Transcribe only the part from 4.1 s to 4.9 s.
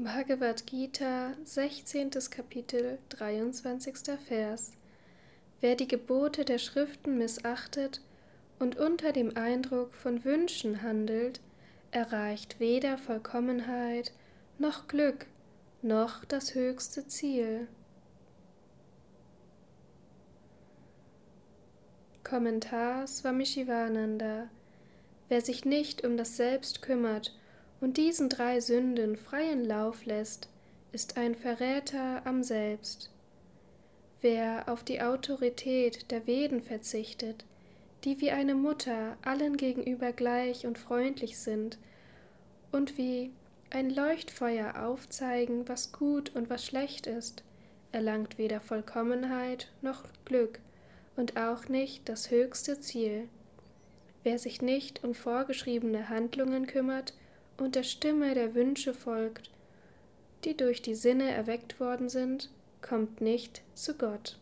Vers.